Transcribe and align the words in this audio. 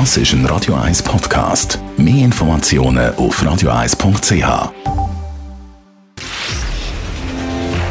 Das 0.00 0.16
ist 0.16 0.32
ein 0.32 0.44
Radio 0.46 0.74
1 0.74 1.04
Podcast. 1.04 1.78
Mehr 1.96 2.24
Informationen 2.24 3.14
auf 3.14 3.40
radio1.ch. 3.40 4.72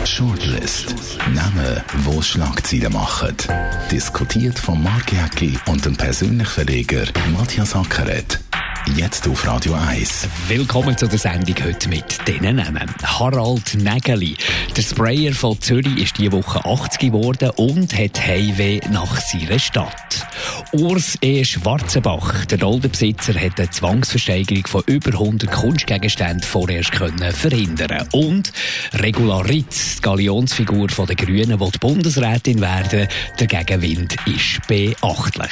Shortlist. 0.06 0.96
Namen, 1.34 1.82
wo 2.00 2.22
Schlagzeilen 2.22 2.92
machen. 2.92 3.38
Diskutiert 3.90 4.60
von 4.60 4.84
Mark 4.84 5.14
Jäcki 5.14 5.58
und 5.68 5.86
dem 5.86 5.96
persönlichen 5.96 6.46
Verleger 6.46 7.06
Matthias 7.38 7.74
Ackeret. 7.74 8.38
Jetzt 8.98 9.26
auf 9.30 9.48
Radio 9.48 9.74
1. 9.74 10.28
Willkommen 10.50 10.98
zu 10.98 11.08
der 11.08 11.18
Sendung 11.18 11.56
heute 11.64 11.88
mit 11.88 12.18
diesen 12.28 12.58
Namen. 12.58 12.94
Harald 13.02 13.76
Nägeli. 13.76 14.36
Der 14.76 14.82
Sprayer 14.82 15.32
von 15.32 15.60
Zürich 15.62 15.98
ist 15.98 16.18
diese 16.18 16.34
Woche 16.34 16.66
80 16.66 17.00
geworden 17.00 17.52
und 17.52 17.98
hat 17.98 18.20
Heimweh 18.20 18.82
nach 18.92 19.22
seiner 19.22 19.58
Stadt. 19.58 20.23
Urs 20.74 21.20
E. 21.22 21.44
Schwarzenbach, 21.46 22.46
der 22.46 22.58
Doldenbesitzer, 22.58 23.36
hat 23.36 23.60
eine 23.60 23.70
Zwangsversteigerung 23.70 24.66
von 24.66 24.82
über 24.88 25.12
100 25.12 25.52
Kunstgegenständen 25.52 26.42
vorerst 26.42 26.92
können 26.92 27.32
verhindern 27.32 28.08
Und 28.12 28.52
Regula 28.94 29.42
Ritz, 29.42 29.98
die 29.98 30.02
Galionsfigur 30.02 30.88
den 30.88 31.16
Grünen, 31.16 31.60
die, 31.60 31.72
die 31.72 31.78
Bundesrätin 31.78 32.60
werden, 32.60 33.08
der 33.40 33.48
Gegenwind 33.48 34.16
ist 34.26 34.66
beachtlich. 34.68 35.52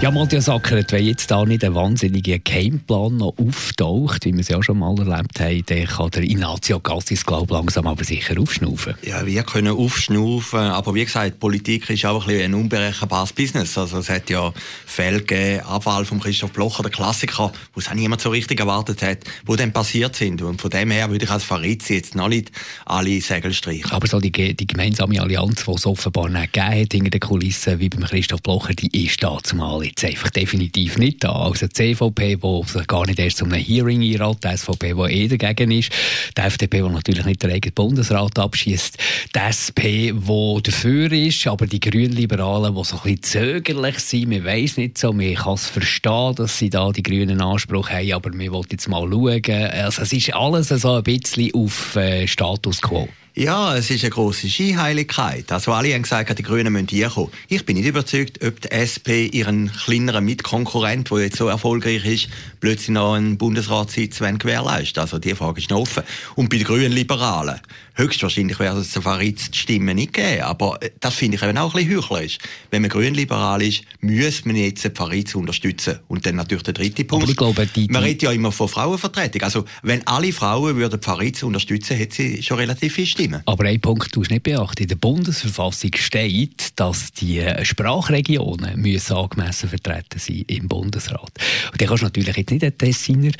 Ja, 0.00 0.12
Matthias 0.12 0.48
Ackert, 0.48 0.92
wenn 0.92 1.04
jetzt 1.04 1.28
da 1.28 1.44
nicht 1.44 1.64
ein 1.64 1.74
wahnsinniger 1.74 2.38
Gameplan 2.38 3.16
noch 3.16 3.34
auftaucht, 3.36 4.24
wie 4.26 4.32
wir 4.32 4.42
es 4.42 4.48
ja 4.48 4.62
schon 4.62 4.78
mal 4.78 4.96
erlebt 4.96 5.40
haben, 5.40 5.64
dann 5.66 5.86
kann 5.86 6.10
der 6.10 6.22
Ignazio 6.22 6.78
Gassis, 6.78 7.26
glaube 7.26 7.52
langsam 7.52 7.88
aber 7.88 8.04
sicher 8.04 8.40
aufschnaufen. 8.40 8.94
Ja, 9.02 9.26
wir 9.26 9.42
können 9.42 9.76
aufschnaufen, 9.76 10.60
aber 10.60 10.94
wie 10.94 11.04
gesagt, 11.04 11.40
Politik 11.40 11.90
ist 11.90 12.06
auch 12.06 12.22
ein, 12.22 12.28
bisschen 12.28 12.44
ein 12.44 12.54
unberechenbares 12.54 13.32
Business. 13.32 13.76
Also 13.76 13.98
es 13.98 14.08
hat 14.08 14.30
ja 14.30 14.52
Fälle 14.86 15.18
gegeben, 15.18 15.64
Abwahl 15.66 16.04
von 16.04 16.20
Christoph 16.20 16.52
Blocher, 16.52 16.84
der 16.84 16.92
Klassiker, 16.92 17.50
wo 17.74 17.80
es 17.80 17.88
auch 17.88 17.94
niemand 17.94 18.20
so 18.20 18.30
richtig 18.30 18.60
erwartet 18.60 19.02
hat, 19.02 19.18
wo 19.46 19.56
dann 19.56 19.72
passiert 19.72 20.14
sind. 20.14 20.42
Und 20.42 20.60
von 20.60 20.70
dem 20.70 20.92
her 20.92 21.10
würde 21.10 21.24
ich 21.24 21.30
als 21.30 21.42
Farizi 21.42 21.94
jetzt 21.94 22.14
noch 22.14 22.28
nicht 22.28 22.52
alle 22.86 23.20
Segel 23.20 23.52
streichen. 23.52 23.90
Aber 23.90 24.06
so 24.06 24.20
die, 24.20 24.30
die 24.30 24.66
gemeinsame 24.66 25.20
Allianz, 25.20 25.64
die 25.64 25.72
es 25.72 25.86
offenbar 25.86 26.28
nicht 26.28 26.52
gegeben 26.52 26.82
hat 26.82 26.92
hinter 26.92 27.10
den 27.10 27.20
Kulissen, 27.20 27.80
wie 27.80 27.88
beim 27.88 28.04
Christoph 28.04 28.42
Blocher, 28.42 28.74
die 28.74 29.04
ist 29.04 29.20
da 29.24 29.38
zumal 29.42 29.87
jetzt 29.88 30.04
einfach 30.04 30.30
definitiv 30.30 30.98
nicht 30.98 31.24
da. 31.24 31.32
Also 31.32 31.66
die 31.66 31.72
CVP, 31.72 32.36
die 32.36 32.86
gar 32.86 33.06
nicht 33.06 33.18
erst 33.18 33.38
zum 33.38 33.52
Hearing 33.52 34.02
einlädt, 34.02 34.44
die 34.44 34.56
SVP, 34.56 34.94
die 34.94 35.12
eh 35.12 35.28
dagegen 35.28 35.70
ist, 35.70 35.90
die 36.36 36.40
FDP, 36.40 36.82
die 36.82 36.88
natürlich 36.88 37.24
nicht 37.24 37.42
den 37.42 37.50
eigenen 37.50 37.74
Bundesrat 37.74 38.38
abschießt, 38.38 38.98
die 39.34 39.38
SP, 39.38 40.12
die 40.12 40.62
dafür 40.62 41.12
ist, 41.12 41.46
aber 41.46 41.66
die 41.66 41.80
Grünliberalen, 41.80 42.74
die 42.74 42.84
so 42.84 42.96
ein 42.96 43.02
bisschen 43.02 43.22
zögerlich 43.22 43.98
sind, 43.98 44.28
man 44.28 44.44
weiss 44.44 44.76
nicht 44.76 44.98
so, 44.98 45.12
man 45.12 45.34
kann 45.34 45.54
es 45.54 45.66
verstehen, 45.66 46.34
dass 46.36 46.58
sie 46.58 46.70
da 46.70 46.90
die 46.92 47.02
Grünen 47.02 47.40
Anspruch 47.40 47.90
haben, 47.90 48.12
aber 48.12 48.32
wir 48.32 48.52
wollen 48.52 48.66
jetzt 48.70 48.88
mal 48.88 49.08
schauen. 49.08 49.42
Also 49.50 50.02
es 50.02 50.12
ist 50.12 50.34
alles 50.34 50.68
so 50.68 50.94
ein 50.94 51.02
bisschen 51.02 51.54
auf 51.54 51.96
äh, 51.96 52.26
Status 52.26 52.80
quo. 52.80 53.08
Ja, 53.38 53.76
es 53.76 53.88
ist 53.88 54.02
eine 54.02 54.10
grosse 54.10 54.48
Skiheiligkeit. 54.48 55.52
Also 55.52 55.72
alle 55.72 55.94
haben 55.94 56.02
gesagt, 56.02 56.36
die 56.36 56.42
Grünen 56.42 56.72
müssen 56.72 56.88
hier 56.88 57.08
kommen. 57.08 57.30
Ich 57.46 57.64
bin 57.64 57.76
nicht 57.76 57.86
überzeugt, 57.86 58.44
ob 58.44 58.60
die 58.60 58.72
SP 58.74 59.30
ihren 59.30 59.70
kleineren 59.70 60.24
Mitkonkurrent, 60.24 61.08
der 61.08 61.20
jetzt 61.20 61.36
so 61.36 61.46
erfolgreich 61.46 62.04
ist, 62.04 62.28
plötzlich 62.58 62.88
noch 62.88 63.14
einen 63.14 63.38
Bundesratssitz 63.38 64.18
gewährleisten 64.18 65.00
Also 65.00 65.20
die 65.20 65.36
Frage 65.36 65.60
ist 65.60 65.70
noch 65.70 65.82
offen. 65.82 66.02
Und 66.34 66.48
bei 66.48 66.56
den 66.56 66.66
Grünen 66.66 66.90
Liberalen, 66.90 67.60
höchstwahrscheinlich 67.94 68.58
wäre 68.58 68.78
es 68.78 68.94
Farid 68.94 69.54
die 69.54 69.58
Stimme 69.58 69.94
nicht 69.94 70.14
geben. 70.14 70.42
Aber 70.42 70.82
äh, 70.82 70.90
das 70.98 71.14
finde 71.14 71.36
ich 71.36 71.42
eben 71.44 71.56
auch 71.58 71.76
ein 71.76 71.84
bisschen 71.84 71.96
heuchlerisch. 71.96 72.38
Wenn 72.72 72.82
man 72.82 72.90
grünliberal 72.90 73.62
ist, 73.62 73.82
muss 74.00 74.44
man 74.46 74.56
jetzt 74.56 74.82
die 74.82 74.90
Farid 74.90 75.32
unterstützen. 75.36 76.00
Und 76.08 76.26
dann 76.26 76.34
natürlich 76.34 76.64
der 76.64 76.74
dritte 76.74 77.04
Punkt. 77.04 77.22
Aber 77.22 77.30
ich 77.30 77.36
glaube, 77.36 77.66
die, 77.66 77.86
die 77.86 77.92
man 77.92 78.02
redet 78.02 78.22
ja 78.22 78.32
immer 78.32 78.50
von 78.50 78.68
Frauenvertretung. 78.68 79.42
Also 79.42 79.64
wenn 79.82 80.04
alle 80.08 80.32
Frauen 80.32 80.74
würden 80.74 81.00
Farid 81.00 81.40
unterstützen, 81.44 81.96
hätte 81.96 82.16
sie 82.16 82.42
schon 82.42 82.56
relativ 82.56 82.94
viel 82.94 83.06
Stimme 83.06 83.27
stimmen. 83.28 83.42
Aber 83.46 83.64
ein 83.64 83.80
Punkt 83.80 84.14
du 84.14 84.20
nicht 84.22 84.42
beachten. 84.42 84.82
In 84.82 84.88
der 84.88 84.96
Bundesverfassung 84.96 85.90
steht, 85.94 86.78
dass 86.78 87.12
die 87.12 87.44
Sprachregionen 87.62 88.80
müssen 88.80 89.16
angemessen 89.16 89.68
vertreten 89.68 90.18
sein 90.18 90.44
im 90.46 90.68
Bundesrat. 90.68 91.32
Und 91.72 91.80
dann 91.80 91.88
kannst 91.88 92.02
du 92.02 92.06
natürlich 92.06 92.36
jetzt 92.36 92.50
nicht 92.50 92.62
den 92.62 92.76
Tessiner 92.76 93.32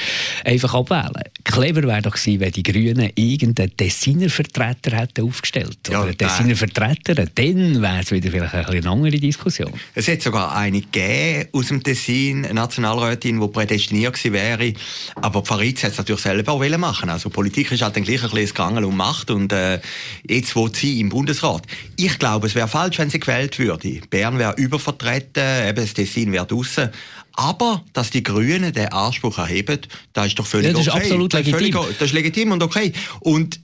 einfach 0.45 0.75
abwählen. 0.75 1.25
Clever 1.49 1.83
wäre 1.85 2.03
doch 2.03 2.15
gewesen, 2.15 2.41
wenn 2.41 2.53
die 2.53 2.63
Grünen 2.63 3.11
irgendeinen 3.15 3.75
Tessiner 3.75 4.29
Vertreter 4.29 4.95
hätten 4.95 5.27
aufgestellt. 5.27 5.79
Oder 5.89 5.93
ja, 5.93 6.03
einen 6.03 6.19
Tessiner 6.19 6.57
Vertreter, 6.57 7.15
dann 7.15 7.83
wäre 7.83 8.01
es 8.01 8.11
wieder 8.11 8.31
vielleicht 8.31 8.55
eine 8.55 8.89
andere 8.91 9.19
Diskussion. 9.19 9.73
Es 9.95 10.07
hat 10.09 10.21
sogar 10.21 10.55
eine 10.55 10.83
gegeben 10.83 11.49
aus 11.53 11.69
dem 11.69 11.83
Tessin, 11.83 12.45
eine 12.45 12.53
Nationalrätin, 12.53 13.41
die 13.41 13.49
prädestiniert 13.49 14.15
gewesen 14.15 14.35
wäre. 14.35 14.75
Aber 15.15 15.43
Farid 15.43 15.83
hat 15.83 15.93
es 15.93 15.99
natürlich 15.99 16.21
selber 16.21 16.53
auch 16.53 16.79
machen 16.79 17.09
Also 17.09 17.31
Politik 17.31 17.73
ist 17.73 17.81
halt 17.81 17.97
dann 17.97 18.05
gleich 18.05 18.23
ein 18.23 18.31
bisschen 18.31 18.49
gegangen 18.49 18.85
um 18.85 18.97
Macht 18.97 19.31
und 19.31 19.51
äh, 19.53 19.81
jetzt 20.29 20.55
wo 20.55 20.69
sie 20.69 21.01
im 21.01 21.09
Bundesrat. 21.09 21.63
Ich 21.97 22.19
glaube, 22.19 22.47
es 22.47 22.55
wäre 22.55 22.69
falsch, 22.69 22.99
wenn 22.99 23.09
sie 23.09 23.21
gewählt 23.21 23.59
würde. 23.59 24.01
Bern 24.11 24.39
wäre 24.39 24.55
übervertreten, 24.57 25.67
eben 25.67 25.77
das 25.77 25.95
Tessin 25.95 26.31
wäre 26.31 26.47
draussen. 26.47 26.91
Aber, 27.39 27.85
dass 27.93 28.11
die 28.11 28.25
Grünen 28.25 28.73
den 28.73 28.89
Anspruch 28.89 29.39
erheben, 29.39 29.79
das 30.13 30.27
ist 30.27 30.41
doch 30.41 30.47
völlig 30.47 30.67
ja, 30.67 30.73
das 30.73 30.89
ist 30.89 30.89
okay. 30.89 31.03
absolut 31.03 31.33
das 31.33 31.47
legitim. 31.47 31.73
Völlig, 31.73 31.99
das 31.99 32.09
ist 32.09 32.13
legitim 32.13 32.51
und 32.51 32.65
okay. 32.65 32.93
Und, 33.21 33.61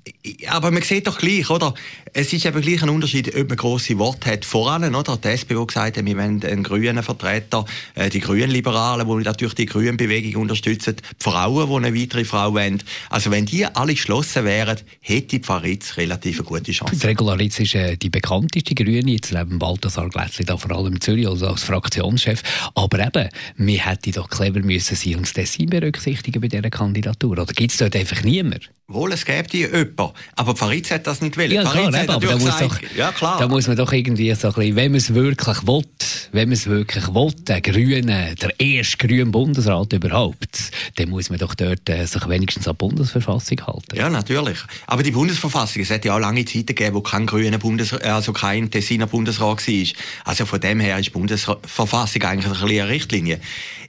aber 0.47 0.71
man 0.71 0.83
sieht 0.83 1.09
doch 1.09 1.19
gleich, 1.19 1.51
oder? 1.51 1.75
Es 2.13 2.33
ist 2.33 2.47
eben 2.47 2.61
gleich 2.61 2.85
ein 2.85 2.89
Unterschied, 2.89 3.35
ob 3.35 3.49
man 3.49 3.57
grosse 3.57 3.99
Worte 3.99 4.31
hat 4.31 4.45
voran, 4.45 4.95
oder? 4.95 5.17
Die 5.17 5.27
SP, 5.27 5.59
die 5.59 5.67
gesagt 5.67 5.97
hat, 5.97 6.07
wir 6.07 6.17
wollen 6.17 6.41
einen 6.45 6.63
grünen 6.63 7.03
Vertreter, 7.03 7.65
äh, 7.97 8.11
die 8.11 8.21
grünen 8.21 8.53
Liberalen, 8.53 9.09
die 9.09 9.25
natürlich 9.25 9.55
die 9.55 9.67
grünen 9.67 9.97
Bewegung 9.97 10.43
unterstützen, 10.43 10.95
die 10.95 11.25
Frauen, 11.25 11.69
die 11.69 11.89
eine 11.89 12.01
weitere 12.01 12.25
Frau 12.25 12.55
wollen. 12.55 12.81
Also 13.11 13.33
wenn 13.33 13.45
die 13.45 13.67
alle 13.67 13.95
geschlossen 13.95 14.45
wären, 14.45 14.79
hätte 15.01 15.39
die 15.39 15.45
Faritz 15.45 15.97
relativ 15.97 16.39
eine 16.39 16.47
gute 16.47 16.71
Chance. 16.71 16.95
Die 16.95 17.07
Regularitz 17.09 17.59
ist 17.59 17.75
äh, 17.75 17.97
die 17.97 18.11
bekannteste 18.11 18.77
Grüne, 18.77 19.11
jetzt 19.11 19.33
neben 19.33 19.59
Balthasar 19.59 20.09
Glätzli, 20.11 20.45
da 20.45 20.57
vor 20.57 20.71
allem 20.71 20.95
in 20.95 21.01
Zürich, 21.01 21.27
also 21.27 21.49
als 21.49 21.65
Fraktionschef. 21.65 22.41
Aber 22.77 23.05
eben, 23.05 23.29
wir 23.67 23.87
hätten 23.87 24.13
doch 24.13 24.29
clever 24.29 24.61
müssen 24.61 24.97
sein 24.97 25.17
und 25.17 25.23
das 25.23 25.33
Dessin 25.33 25.71
berücksichtigen 25.71 26.41
bei 26.41 26.49
dieser 26.49 26.71
Kandidatur. 26.71 27.33
Oder 27.33 27.47
gibt 27.47 27.73
es 27.73 27.79
dort 27.79 27.97
einfach 27.97 28.23
niemand? 28.23 28.71
Wohl, 28.87 29.13
es 29.13 29.25
gäbe 29.25 29.49
die 29.49 29.61
jemanden. 29.61 30.11
Aber 30.37 30.55
Farid 30.55 30.91
hat 30.91 31.07
das 31.07 31.23
nicht 31.23 31.39
wollen. 31.39 31.51
Ja, 31.51 31.63
klar, 31.63 31.89
eben, 31.89 32.11
aber 32.11 32.27
da 32.27 32.37
muss, 32.37 32.59
doch, 32.59 32.79
ja, 32.97 33.13
klar. 33.13 33.39
da 33.39 33.49
muss 33.49 33.67
man 33.67 33.77
doch 33.79 33.93
irgendwie 33.93 34.35
so 34.35 34.49
ein 34.49 34.55
bisschen, 34.55 34.77
wenn 34.77 34.93
man 34.93 34.99
es 34.99 35.15
wirklich 35.15 35.67
will, 35.67 35.85
wenn 36.33 36.49
man 36.49 36.53
es 36.53 36.67
wirklich 36.67 37.15
will, 37.15 37.33
der 37.49 37.61
Grüne, 37.63 38.35
der 38.35 38.61
erste 38.61 38.99
grüne 38.99 39.27
Bundesrat 39.27 39.93
überhaupt, 39.95 40.71
dann 40.97 41.09
muss 41.11 41.31
man 41.31 41.39
doch 41.39 41.55
dort 41.55 41.89
äh, 41.89 42.07
sich 42.07 42.29
wenigstens 42.29 42.69
an 42.69 42.75
die 42.75 42.79
Bundesverfassung 42.79 43.67
halten. 43.67 43.97
Ja, 43.97 44.09
natürlich. 44.09 44.59
Aber 44.87 45.03
die 45.03 45.11
Bundesverfassung, 45.11 45.83
es 45.83 45.91
hat 45.91 46.05
ja 46.05 46.15
auch 46.15 46.21
lange 46.21 46.45
Zeiten 46.45 46.67
gegeben, 46.67 46.95
wo 46.97 47.01
kein 47.01 47.27
grüner 47.27 47.59
Bundes, 47.59 47.93
also 47.93 48.33
kein 48.33 48.71
Tessiner 48.71 49.07
Bundesrat 49.07 49.67
war. 49.67 49.87
Also 50.25 50.47
von 50.47 50.61
dem 50.61 50.81
her 50.81 50.99
ist 50.99 51.07
die 51.07 51.11
Bundesverfassung 51.11 52.23
eigentlich 52.23 52.63
ein 52.63 52.65
eine 52.65 52.89
Richtlinie. 52.89 53.41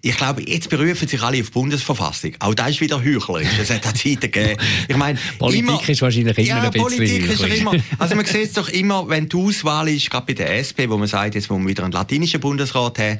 Ich 0.02 0.18
glaube, 0.18 0.48
jetzt 0.48 0.70
berufen 0.70 1.08
sich 1.08 1.22
alle 1.22 1.40
auf 1.40 1.48
die 1.48 1.52
Bundesverfassung. 1.52 2.34
Auch 2.40 2.54
das 2.54 2.72
ist 2.72 2.82
wieder 2.82 3.04
heuchlerisch. 3.04 3.48
Es 3.60 3.72
hat 3.72 3.88
auch 3.88 3.94
Zeiten 3.94 4.20
gegeben. 4.20 4.62
Ich 4.88 4.96
meine, 4.96 5.18
Politik 5.40 5.68
immer, 5.68 5.90
ist 5.90 6.02
wahrscheinlich 6.02 6.38
immer 6.38 6.48
ja, 6.48 6.62
ein 6.62 6.72
bisschen 6.72 6.98
Politik 6.98 7.30
ist 7.30 7.44
immer, 7.44 7.72
also 7.98 8.16
man 8.16 8.26
sieht 8.26 8.44
es 8.44 8.54
doch 8.54 8.70
immer, 8.70 9.10
wenn 9.10 9.28
die 9.30 9.38
Auswahl 9.38 9.88
ist, 9.90 10.10
gerade 10.10 10.26
bei 10.28 10.34
der 10.34 10.60
SP, 10.62 10.90
wo 10.90 10.98
man 10.98 11.08
sagt, 11.08 11.36
jetzt 11.36 11.50
wollen 11.50 11.64
wir 11.64 11.70
wieder 11.70 11.84
einen 11.84 11.94
latinischen 11.94 12.40
Bundesrat 12.40 13.00
haben, 13.00 13.20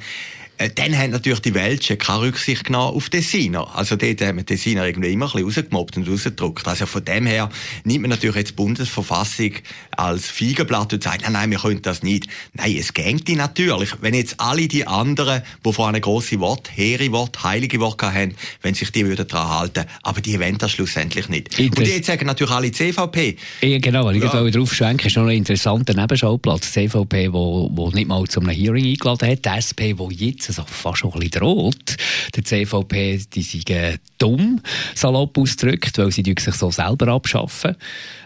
dann 0.76 0.98
haben 0.98 1.12
natürlich 1.12 1.42
die 1.42 1.54
Welschen 1.54 1.98
keine 1.98 2.22
Rücksicht 2.22 2.66
genommen 2.66 2.96
auf 2.96 3.10
Tessiner. 3.10 3.76
Also 3.76 3.96
dort 3.96 4.22
haben 4.22 4.38
wir 4.38 4.46
Tessiner 4.46 4.86
irgendwie 4.86 5.12
immer 5.12 5.26
ein 5.26 5.32
bisschen 5.32 5.64
rausgemobbt 5.64 5.98
und 5.98 6.08
rausgedruckt. 6.08 6.68
Also 6.68 6.86
von 6.86 7.04
dem 7.04 7.26
her 7.26 7.50
nimmt 7.84 8.02
man 8.02 8.12
natürlich 8.12 8.38
jetzt 8.38 8.52
die 8.52 8.56
Bundesverfassung 8.56 9.52
als 9.92 10.30
Feigenblatt 10.30 10.94
und 10.94 11.04
sagt, 11.04 11.24
nein, 11.24 11.34
nein, 11.34 11.52
wir 11.52 11.60
können 11.60 11.82
das 11.82 12.04
nicht. 12.04 12.28
Nein, 12.54 12.76
es 12.78 12.94
gängt 12.94 13.28
die 13.28 13.36
natürlich. 13.36 13.90
Wenn 14.02 14.14
jetzt 14.14 14.40
alle 14.40 14.68
die 14.68 14.88
anderen, 14.88 15.42
die 15.66 15.74
vor 15.74 15.90
einem 15.90 16.02
grossen 16.02 16.40
Wort, 16.40 16.70
hehre 16.74 17.12
Wort, 17.12 17.44
heilige 17.44 17.80
Wort 17.80 18.02
haben, 18.02 18.36
wenn 18.62 18.76
sich 18.76 18.92
die 18.92 19.06
würden 19.06 19.28
daran 19.28 19.60
halten, 19.60 19.86
aber 20.04 20.22
die 20.22 20.40
wollen 20.40 20.58
das 20.58 20.72
schlussendlich 20.72 21.28
nicht. 21.28 21.60
Und 21.60 21.80
jetzt 21.80 22.06
sagen 22.06 22.26
natürlich 22.28 22.54
alle 22.54 22.72
CVP. 22.72 23.38
Ja, 23.62 23.80
genau, 23.80 24.06
weil 24.06 24.18
ich 24.18 24.24
ja. 24.24 24.50
drauf 24.50 24.74
schwenke, 24.74 25.08
ist 25.08 25.18
noch 25.18 25.26
ein 25.26 25.38
interessanter 25.38 25.94
Nebenschauplatz. 25.94 26.72
CVP, 26.72 27.34
wo, 27.34 27.70
wo 27.74 27.90
nicht 27.92 28.08
mal 28.08 28.26
zu 28.28 28.40
einem 28.40 28.50
Hearing 28.50 28.86
eingeladen 28.86 29.30
hat, 29.30 29.46
die 29.46 29.50
SP, 29.50 29.98
wo 29.98 30.10
jetzt 30.10 30.45
jetzt 30.48 30.60
also 30.60 30.72
fast 30.72 31.00
schon 31.00 31.14
ein 31.14 31.20
bisschen 31.20 31.42
droht, 31.42 31.98
der 32.36 32.44
CVP, 32.44 33.22
die 33.34 33.42
sind 33.42 33.70
dumm, 34.18 34.62
salopp 34.94 35.38
ausgedrückt, 35.38 35.98
weil 35.98 36.12
sie 36.12 36.24
sich 36.24 36.56
so 36.56 36.72
selber 36.72 37.10
abschaffen 37.10 37.76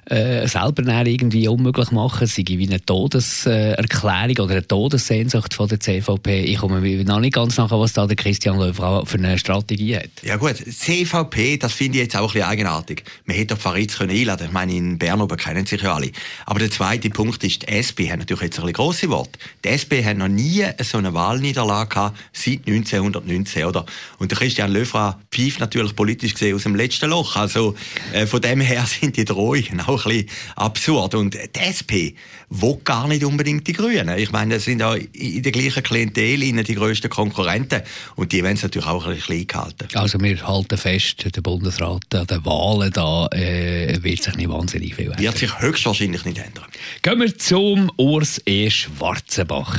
äh, 0.09 0.47
selber 0.47 0.83
irgendwie 1.05 1.47
unmöglich 1.47 1.91
machen. 1.91 2.27
Sei 2.27 2.43
wie 2.47 2.67
eine 2.67 2.83
Todeserklärung 2.83 4.37
oder 4.39 4.51
eine 4.51 4.67
Todessehnsucht 4.67 5.53
von 5.53 5.67
der 5.67 5.79
CVP. 5.79 6.43
Ich 6.45 6.57
komme 6.57 6.81
noch 7.03 7.19
nicht 7.19 7.33
ganz 7.33 7.57
nach, 7.57 7.71
was 7.71 7.93
da 7.93 8.07
der 8.07 8.15
Christian 8.15 8.59
Löw 8.59 8.75
für 8.75 9.17
eine 9.17 9.37
Strategie 9.37 9.97
hat. 9.97 10.09
Ja 10.23 10.37
gut, 10.37 10.55
CVP, 10.57 11.57
das 11.57 11.73
finde 11.73 11.99
ich 11.99 12.05
jetzt 12.05 12.15
auch 12.15 12.29
ein 12.29 12.33
bisschen 12.33 12.47
eigenartig. 12.47 13.03
Man 13.25 13.37
hätte 13.37 13.55
doch 13.55 13.61
Faritz 13.61 13.97
können 13.97 14.11
einladen 14.11 14.47
Ich 14.47 14.51
meine, 14.51 14.73
in 14.73 14.97
Bern 14.97 15.21
oben 15.21 15.37
kennen 15.37 15.65
sich 15.65 15.81
ja 15.81 15.93
alle. 15.93 16.11
Aber 16.45 16.59
der 16.59 16.71
zweite 16.71 17.09
Punkt 17.09 17.43
ist, 17.43 17.63
die 17.63 17.67
SP 17.69 18.09
hat 18.09 18.19
natürlich 18.19 18.43
jetzt 18.43 18.59
ein 18.59 18.65
bisschen 18.65 18.73
grosse 18.73 19.09
Worte. 19.09 19.37
Die 19.63 19.69
SP 19.69 20.01
hat 20.03 20.17
noch 20.17 20.27
nie 20.27 20.65
so 20.81 20.97
eine 20.97 21.13
Wahlniederlage 21.13 21.89
gehabt, 21.89 22.17
seit 22.33 22.67
1919, 22.67 23.65
oder? 23.65 23.85
Und 24.17 24.31
der 24.31 24.37
Christian 24.39 24.71
Löw 24.71 24.89
pfeift 24.89 25.59
natürlich 25.59 25.78
politisch 25.87 26.33
gesehen 26.33 26.55
aus 26.55 26.63
dem 26.63 26.75
letzten 26.75 27.09
Loch. 27.09 27.35
Also, 27.35 27.75
äh, 28.13 28.25
von 28.25 28.41
dem 28.41 28.61
her 28.61 28.85
sind 29.01 29.17
die 29.17 29.25
Drohungen 29.25 29.81
auch 29.81 30.05
ein 30.05 30.11
bisschen 30.11 30.29
absurd. 30.55 31.15
Und 31.15 31.35
die 31.35 31.59
SP 31.59 32.13
will 32.49 32.77
gar 32.83 33.07
nicht 33.07 33.23
unbedingt 33.23 33.67
die 33.67 33.73
Grünen. 33.73 34.17
Ich 34.17 34.31
meine, 34.31 34.55
das 34.55 34.65
sind 34.65 34.79
ja 34.79 34.95
in 34.95 35.43
der 35.43 35.51
gleichen 35.51 35.83
Klientel 35.83 36.39
die 36.63 36.75
grössten 36.75 37.09
Konkurrenten. 37.09 37.81
Und 38.15 38.31
die 38.31 38.43
werden 38.43 38.55
es 38.55 38.63
natürlich 38.63 38.87
auch 38.87 39.05
ein 39.05 39.15
bisschen 39.15 39.47
gehalten. 39.47 39.87
Also 39.93 40.19
wir 40.19 40.47
halten 40.47 40.77
fest, 40.77 41.25
der 41.35 41.41
Bundesrat 41.41 42.13
an 42.13 42.27
den 42.27 42.45
Wahlen 42.45 42.91
da 42.91 43.27
äh, 43.27 44.01
wird 44.01 44.23
sich 44.23 44.35
nicht 44.35 44.49
wahnsinnig 44.49 44.95
viel 44.95 45.05
ändern. 45.05 45.19
Wird 45.19 45.37
sich 45.37 45.59
höchstwahrscheinlich 45.59 46.25
nicht 46.25 46.37
ändern. 46.37 46.65
Gehen 47.01 47.19
wir 47.19 47.37
zum 47.37 47.91
Urs 47.97 48.41
E. 48.45 48.69
Schwarzenbach. 48.69 49.77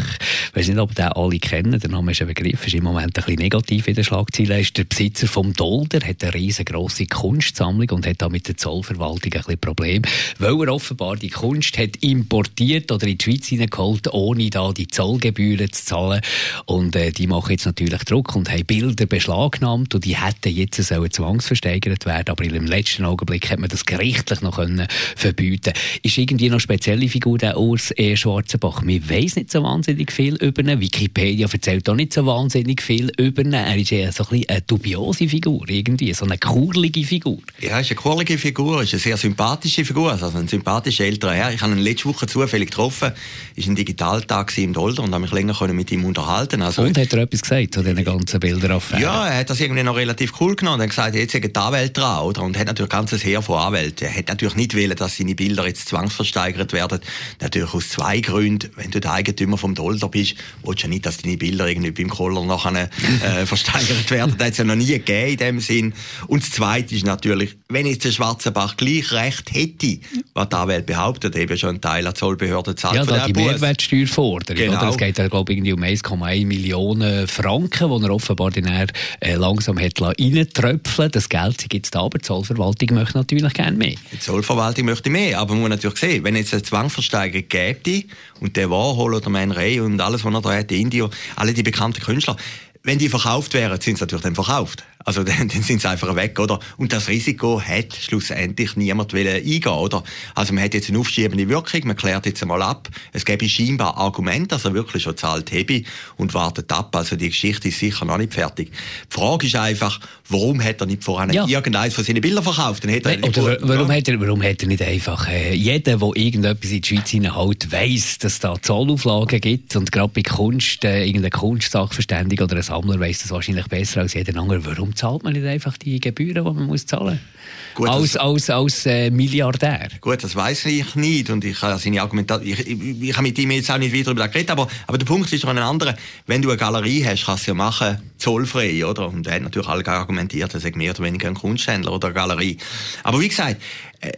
Ich 0.48 0.56
weiß 0.56 0.68
nicht, 0.68 0.78
ob 0.78 0.94
den 0.94 1.06
alle 1.06 1.38
kennen. 1.38 1.78
Der 1.78 1.90
Name 1.90 2.12
ist 2.12 2.20
ein 2.20 2.28
Begriff, 2.28 2.66
ist 2.66 2.74
im 2.74 2.84
Moment 2.84 3.18
ein 3.18 3.24
bisschen 3.24 3.40
negativ 3.40 3.88
in 3.88 3.94
der 3.94 4.04
Schlagzeile. 4.04 4.54
Er 4.54 4.60
ist 4.60 4.76
der 4.76 4.84
Besitzer 4.84 5.26
vom 5.26 5.52
Dolder, 5.90 6.06
hat 6.06 6.22
eine 6.22 6.34
riesengroße 6.34 7.06
Kunstsammlung 7.06 7.90
und 7.90 8.06
hat 8.06 8.22
da 8.22 8.28
mit 8.28 8.48
der 8.48 8.56
Zollverwaltung 8.56 9.32
ein 9.32 9.40
bisschen 9.40 9.58
Probleme 9.58 10.08
weil 10.38 10.66
er 10.66 10.74
offenbar 10.74 11.16
die 11.16 11.28
Kunst 11.28 11.76
hat 11.78 11.96
importiert 12.00 12.90
oder 12.92 13.06
in 13.06 13.18
die 13.18 13.24
Schweiz 13.24 13.46
hineingeholt, 13.48 14.12
ohne 14.12 14.50
da 14.50 14.72
die 14.72 14.88
Zollgebühren 14.88 15.72
zu 15.72 15.84
zahlen. 15.84 16.20
Und 16.66 16.96
äh, 16.96 17.12
die 17.12 17.26
machen 17.26 17.52
jetzt 17.52 17.66
natürlich 17.66 18.02
Druck 18.04 18.34
und 18.34 18.50
haben 18.50 18.64
Bilder 18.64 19.06
beschlagnahmt 19.06 19.94
und 19.94 20.04
die 20.04 20.16
hätten 20.16 20.54
jetzt 20.54 20.82
sollen 20.82 21.10
zwangsversteigert 21.10 22.06
werden, 22.06 22.30
aber 22.30 22.44
im 22.44 22.66
letzten 22.66 23.04
Augenblick 23.04 23.50
hat 23.50 23.58
man 23.58 23.68
das 23.68 23.84
gerichtlich 23.84 24.40
noch 24.40 24.56
können 24.56 24.86
verbieten. 25.16 25.72
Ist 26.02 26.18
irgendwie 26.18 26.50
noch 26.50 26.60
spezielle 26.60 27.08
Figur 27.08 27.38
der 27.38 27.58
Urs 27.58 27.92
E. 27.96 28.16
Schwarzenbach? 28.16 28.82
Man 28.82 29.08
weiß 29.08 29.36
nicht 29.36 29.50
so 29.50 29.62
wahnsinnig 29.62 30.12
viel 30.12 30.36
über 30.36 30.62
ihn. 30.62 30.80
Wikipedia 30.80 31.48
erzählt 31.50 31.88
auch 31.88 31.94
nicht 31.94 32.12
so 32.12 32.26
wahnsinnig 32.26 32.82
viel 32.82 33.10
über 33.18 33.42
ihn. 33.42 33.52
Er 33.52 33.76
ist 33.76 33.92
eher 33.92 34.12
so 34.12 34.24
ein 34.24 34.30
bisschen 34.30 34.48
eine 34.48 34.62
dubiose 34.62 35.28
Figur, 35.28 35.68
irgendwie, 35.80 36.12
so 36.14 36.24
eine 36.24 36.38
kurlige 36.38 37.04
Figur. 37.04 37.38
Ja, 37.58 37.70
er 37.70 37.80
ist 37.80 37.90
eine 37.90 37.96
kurlige 37.96 38.38
Figur, 38.38 38.82
ist 38.82 38.92
eine 38.92 39.00
sehr 39.00 39.16
sympathische 39.16 39.84
Figur 39.84 40.10
also 40.12 40.38
ein 40.38 40.48
sympathischer 40.48 41.04
älterer 41.04 41.32
Herr. 41.32 41.52
Ich 41.52 41.60
habe 41.60 41.72
ihn 41.72 41.78
letzte 41.78 42.06
Woche 42.06 42.26
zufällig 42.26 42.70
getroffen. 42.70 43.12
Es 43.56 43.66
war 43.66 43.72
ein 43.72 43.76
Digitaltag 43.76 44.56
im 44.58 44.72
Dolder 44.72 45.02
und 45.02 45.12
habe 45.12 45.22
mich 45.22 45.32
länger 45.32 45.54
mit 45.72 45.90
ihm 45.90 46.04
unterhalten. 46.04 46.62
Also, 46.62 46.82
und 46.82 46.98
hat 46.98 47.12
er 47.12 47.20
etwas 47.20 47.42
gesagt 47.42 47.74
zu 47.74 47.82
diesen 47.82 48.04
ganzen 48.04 48.40
Bildern? 48.40 48.80
Ja, 48.98 49.26
er 49.26 49.38
hat 49.38 49.50
das 49.50 49.60
irgendwie 49.60 49.82
noch 49.82 49.96
relativ 49.96 50.32
cool 50.40 50.56
genommen. 50.56 50.80
Er 50.80 50.84
hat 50.84 50.90
gesagt, 50.90 51.14
jetzt 51.14 51.32
sind 51.32 51.44
die 51.44 51.56
Anwälte 51.56 52.00
dran, 52.00 52.24
oder? 52.24 52.42
Und 52.42 52.58
hat 52.58 52.66
natürlich 52.66 52.92
ein 52.92 52.98
ganzes 52.98 53.24
Heer 53.24 53.42
von 53.42 53.58
Anwälten. 53.58 54.08
Er 54.08 54.16
hat 54.16 54.28
natürlich 54.28 54.56
nicht 54.56 54.74
wollen, 54.74 54.96
dass 54.96 55.16
seine 55.16 55.34
Bilder 55.34 55.66
jetzt 55.66 55.88
zwangsversteigert 55.88 56.72
werden. 56.72 57.00
Natürlich 57.40 57.74
aus 57.74 57.88
zwei 57.90 58.20
Gründen. 58.20 58.70
Wenn 58.76 58.90
du 58.90 59.00
der 59.00 59.12
Eigentümer 59.12 59.58
vom 59.58 59.74
Dolder 59.74 60.08
bist, 60.08 60.34
willst 60.64 60.82
du 60.82 60.86
ja 60.86 60.88
nicht, 60.88 61.06
dass 61.06 61.18
deine 61.18 61.36
Bilder 61.36 61.66
irgendwie 61.66 61.90
beim 61.90 62.08
Koller 62.08 62.44
nachher 62.44 62.90
äh, 63.22 63.46
versteigert 63.46 64.10
werden. 64.10 64.34
Das 64.38 64.46
hat 64.46 64.52
es 64.52 64.58
ja 64.58 64.64
noch 64.64 64.76
nie 64.76 64.86
gegeben 64.86 65.30
in 65.30 65.36
dem 65.36 65.60
Sinn. 65.70 65.94
Und 66.26 66.42
das 66.42 66.50
Zweite 66.50 66.94
ist 66.94 67.06
natürlich, 67.06 67.56
wenn 67.68 67.86
jetzt 67.86 68.04
der 68.04 68.10
Schwarzenbach 68.10 68.76
gleich 68.76 69.12
recht 69.12 69.52
hätte, 69.52 70.00
was 70.34 70.48
die 70.48 70.56
Anwälte 70.56 70.82
behauptet, 70.82 71.36
eben 71.36 71.56
schon 71.56 71.76
ein 71.76 71.80
Teil 71.80 72.02
der 72.02 72.14
Zollbehörde 72.14 72.74
zahlt. 72.74 72.96
Ja, 72.96 73.04
da 73.04 73.26
die 73.26 73.32
Mehrwertsteuerforderung. 73.32 74.56
Genau. 74.56 74.80
Oder? 74.80 74.90
Es 74.90 74.96
geht 74.96 75.18
ja, 75.18 75.28
glaube 75.28 75.52
ich, 75.52 75.72
um 75.72 75.82
1,1 75.82 76.46
Millionen 76.46 77.28
Franken, 77.28 78.00
die 78.00 78.04
er 78.04 78.10
offenbar 78.10 78.50
dann 78.50 78.88
äh, 79.20 79.34
langsam 79.34 79.78
hat 79.78 80.00
reintröpfeln 80.00 81.10
Das 81.10 81.28
Geld 81.28 81.68
gibt 81.68 81.86
es 81.86 81.90
da, 81.90 82.00
aber 82.00 82.18
die 82.18 82.24
Zollverwaltung 82.24 82.94
möchte 82.94 83.18
natürlich 83.18 83.52
gerne 83.52 83.76
mehr. 83.76 83.94
Die 84.12 84.18
Zollverwaltung 84.18 84.86
möchte 84.86 85.10
mehr, 85.10 85.38
aber 85.38 85.54
man 85.54 85.62
muss 85.62 85.70
natürlich 85.70 85.98
sehen, 85.98 86.24
wenn 86.24 86.36
jetzt 86.36 86.52
eine 86.52 86.62
Zwangversteigerung 86.62 87.48
gäbe 87.48 88.04
und 88.40 88.56
der 88.56 88.70
Warhol 88.70 89.14
oder 89.14 89.30
Man 89.30 89.52
Ray 89.52 89.80
und 89.80 90.00
alles, 90.00 90.24
was 90.24 90.34
er 90.34 90.40
da 90.40 90.52
hat, 90.52 90.72
Indio, 90.72 91.10
alle 91.36 91.52
die 91.52 91.62
bekannten 91.62 92.02
Künstler, 92.02 92.36
wenn 92.82 92.98
die 92.98 93.08
verkauft 93.08 93.52
wären, 93.54 93.80
sind 93.80 93.98
sie 93.98 94.02
natürlich 94.02 94.22
dann 94.22 94.34
verkauft. 94.34 94.84
Also 95.04 95.24
dann, 95.24 95.48
dann 95.48 95.62
sind 95.62 95.80
sie 95.80 95.88
einfach 95.88 96.14
weg, 96.14 96.38
oder? 96.38 96.58
Und 96.76 96.92
das 96.92 97.08
Risiko 97.08 97.60
hat 97.60 97.94
schlussendlich 97.94 98.76
niemand 98.76 99.14
eingehen, 99.14 99.66
oder? 99.66 100.02
Also 100.34 100.52
man 100.52 100.64
hat 100.64 100.74
jetzt 100.74 100.88
eine 100.88 100.98
aufschiebende 100.98 101.48
Wirkung, 101.48 101.82
man 101.84 101.96
klärt 101.96 102.26
jetzt 102.26 102.42
einmal 102.42 102.62
ab. 102.62 102.88
Es 103.12 103.24
gäbe 103.24 103.48
scheinbar 103.48 103.96
Argumente, 103.96 104.48
dass 104.48 104.64
er 104.64 104.74
wirklich 104.74 105.02
schon 105.02 105.16
zahlt 105.16 105.52
habe 105.52 105.82
und 106.16 106.34
wartet 106.34 106.70
ab. 106.72 106.94
Also 106.94 107.16
die 107.16 107.28
Geschichte 107.28 107.68
ist 107.68 107.78
sicher 107.78 108.04
noch 108.04 108.18
nicht 108.18 108.34
fertig. 108.34 108.70
Die 108.70 109.14
Frage 109.14 109.46
ist 109.46 109.56
einfach, 109.56 110.00
warum 110.28 110.62
hat 110.62 110.80
er 110.80 110.86
nicht 110.86 111.04
vorher 111.04 111.32
ja. 111.32 111.46
irgendeins 111.46 111.94
von 111.94 112.04
seinen 112.04 112.20
Bildern 112.20 112.44
verkauft? 112.44 112.84
Dann 112.84 112.94
hat 112.94 113.04
er 113.04 113.18
Nein, 113.18 113.24
oder 113.24 113.58
warum, 113.62 113.90
hat 113.90 114.08
er, 114.08 114.20
warum 114.20 114.42
hat 114.42 114.62
er 114.62 114.68
nicht 114.68 114.82
einfach, 114.82 115.28
äh, 115.28 115.54
jeder, 115.54 115.96
der 115.96 116.10
irgendetwas 116.14 116.70
in 116.70 116.80
die 116.80 116.88
Schweiz 116.88 117.10
hineinhält, 117.10 117.72
weiss, 117.72 118.18
dass 118.18 118.34
es 118.34 118.38
da 118.40 118.54
Zollauflagen 118.60 119.40
gibt 119.40 119.76
und 119.76 119.90
gerade 119.90 120.12
bei 120.14 120.22
Kunst, 120.22 120.84
äh, 120.84 121.04
irgendeine 121.04 121.30
Kunstsachverständigung 121.30 122.46
oder 122.46 122.56
ein 122.56 122.62
Sammler 122.62 123.00
weiss 123.00 123.20
das 123.20 123.30
wahrscheinlich 123.30 123.66
besser 123.66 124.00
als 124.00 124.14
jeder 124.14 124.38
andere. 124.40 124.64
Warum 124.64 124.89
warum 124.90 124.96
zahlt 124.96 125.22
man 125.22 125.32
nicht 125.32 125.46
einfach 125.46 125.76
die 125.78 126.00
Gebühren, 126.00 126.44
die 126.44 126.52
man 126.52 126.66
muss 126.66 126.86
zahlen 126.86 127.18
muss? 127.18 127.39
Als, 127.78 128.16
als, 128.16 128.50
als 128.50 128.86
äh, 128.86 129.10
Milliardär? 129.10 129.88
Gut, 130.00 130.22
das 130.22 130.34
weiß 130.36 130.66
ich 130.66 130.94
nicht 130.94 131.30
und 131.30 131.44
ich 131.44 131.60
habe 131.62 131.78
seine 131.78 132.02
Argumentation, 132.02 132.52
ich, 132.52 132.66
ich, 132.66 133.02
ich 133.02 133.12
habe 133.12 133.22
mit 133.22 133.38
ihm 133.38 133.50
jetzt 133.52 133.70
auch 133.70 133.78
nicht 133.78 133.92
wieder 133.92 134.10
über 134.10 134.22
das 134.22 134.32
geredet, 134.32 134.50
aber, 134.50 134.68
aber 134.86 134.98
der 134.98 135.06
Punkt 135.06 135.32
ist 135.32 135.44
noch 135.44 135.50
ein 135.50 135.58
anderer. 135.58 135.96
Wenn 136.26 136.42
du 136.42 136.48
eine 136.48 136.58
Galerie 136.58 137.04
hast, 137.04 137.26
kannst 137.26 137.46
du 137.46 137.52
ja 137.52 137.54
machen, 137.54 137.98
zollfrei, 138.18 138.84
oder? 138.84 139.08
Und 139.08 139.26
er 139.26 139.34
hat 139.34 139.42
natürlich 139.42 139.68
alle 139.68 139.86
argumentiert, 139.86 140.52
er 140.54 140.60
sei 140.60 140.72
mehr 140.74 140.92
oder 140.92 141.04
weniger 141.04 141.28
ein 141.28 141.34
Kunsthändler 141.34 141.92
oder 141.92 142.08
eine 142.08 142.14
Galerie. 142.14 142.58
Aber 143.02 143.20
wie 143.20 143.28
gesagt, 143.28 143.60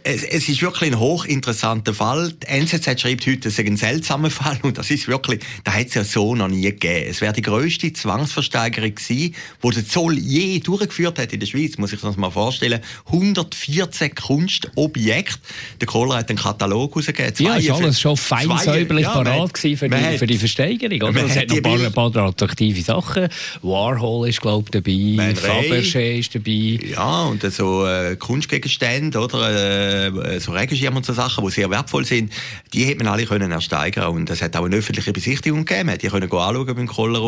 es, 0.03 0.23
es 0.23 0.47
ist 0.47 0.61
wirklich 0.61 0.91
ein 0.91 0.99
hochinteressanter 0.99 1.93
Fall. 1.93 2.31
Die 2.31 2.47
NZZ 2.47 3.01
schreibt 3.01 3.27
heute, 3.27 3.49
es 3.49 3.57
sei 3.57 3.65
ein 3.65 3.75
seltsamer 3.75 4.29
Fall 4.29 4.57
und 4.61 4.77
das 4.77 4.89
ist 4.89 5.07
wirklich, 5.07 5.41
da 5.63 5.73
hat 5.73 5.87
es 5.87 5.93
ja 5.93 6.03
so 6.03 6.35
noch 6.35 6.47
nie 6.47 6.61
gegeben. 6.61 7.05
Es 7.09 7.19
wäre 7.19 7.33
die 7.33 7.41
grösste 7.41 7.91
Zwangsversteigerung 7.91 8.95
gewesen, 8.95 9.35
die 9.63 9.69
der 9.69 9.85
Zoll 9.85 10.17
je 10.17 10.59
durchgeführt 10.59 11.19
hat 11.19 11.33
in 11.33 11.39
der 11.39 11.47
Schweiz, 11.47 11.77
muss 11.77 11.91
ich 11.91 11.99
das 11.99 12.15
mal 12.15 12.31
vorstellen. 12.31 12.79
114 13.13 14.15
Kunstobjekte. 14.15 15.39
Der 15.79 15.87
Kohler 15.87 16.15
hat 16.15 16.29
einen 16.29 16.39
Katalog 16.39 16.95
rausgegeben. 16.95 17.33
Ja, 17.45 17.55
ist 17.55 17.69
alles 17.69 18.01
schon 18.01 18.17
fein 18.17 18.49
säuberlich 18.57 19.05
ja, 19.05 19.13
parat 19.13 19.57
für 19.57 19.89
die, 19.89 20.17
für 20.17 20.27
die 20.27 20.37
Versteigerung, 20.37 21.09
oder? 21.09 21.25
Es 21.25 21.37
hat 21.37 21.49
noch 21.49 21.57
ein 21.57 21.93
paar, 21.93 22.11
paar 22.11 22.25
attraktive 22.25 22.81
Sachen. 22.81 23.29
Warhol 23.61 24.29
ist, 24.29 24.41
glaube 24.41 24.65
ich, 24.65 24.71
dabei, 24.71 25.33
Fabergé 25.33 26.19
ist 26.19 26.33
dabei. 26.33 26.79
Ja, 26.89 27.23
und 27.23 27.43
so 27.53 27.85
äh, 27.85 28.15
Kunstgegenstände, 28.15 29.19
oder? 29.19 30.07
Äh, 30.07 30.39
so 30.39 30.51
Regenschirme 30.51 30.97
und 30.97 31.05
so 31.05 31.13
Sachen, 31.13 31.45
die 31.45 31.51
sehr 31.51 31.69
wertvoll 31.69 32.05
sind, 32.05 32.33
die 32.73 32.85
hätte 32.85 33.03
man 33.03 33.13
alle 33.13 33.25
können 33.25 33.51
ersteigern 33.51 34.07
und 34.07 34.29
es 34.29 34.41
hat 34.41 34.55
auch 34.55 34.65
eine 34.65 34.75
öffentliche 34.75 35.13
Besichtigung 35.13 35.65
gegeben, 35.65 35.95
die 36.01 36.07
können 36.07 36.31
anschauen 36.31 36.75
beim 36.75 36.87
Koller 36.87 37.21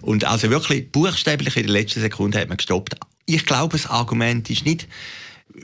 und 0.00 0.24
also 0.24 0.50
wirklich 0.50 0.90
buchstäblich 0.90 1.56
in 1.56 1.64
der 1.64 1.72
letzten 1.72 2.00
Sekunde 2.00 2.40
hat 2.40 2.48
man 2.48 2.56
gestoppt. 2.56 2.96
Ich 3.30 3.44
glaube, 3.44 3.76
das 3.76 3.86
Argument 3.86 4.48
ist 4.48 4.64
nicht, 4.64 4.88